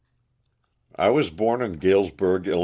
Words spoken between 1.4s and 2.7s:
in Galesburg, 111.